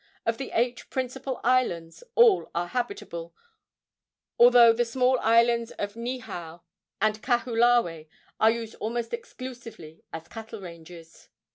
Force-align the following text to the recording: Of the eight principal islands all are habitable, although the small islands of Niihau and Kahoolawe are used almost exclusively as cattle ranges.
Of 0.25 0.39
the 0.39 0.49
eight 0.55 0.85
principal 0.89 1.39
islands 1.43 2.03
all 2.15 2.49
are 2.55 2.69
habitable, 2.69 3.35
although 4.39 4.73
the 4.73 4.83
small 4.83 5.19
islands 5.19 5.69
of 5.73 5.93
Niihau 5.93 6.61
and 6.99 7.21
Kahoolawe 7.21 8.07
are 8.39 8.49
used 8.49 8.73
almost 8.79 9.13
exclusively 9.13 10.01
as 10.11 10.27
cattle 10.27 10.61
ranges. 10.61 11.29